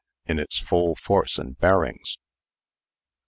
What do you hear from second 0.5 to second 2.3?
full force and bearings?"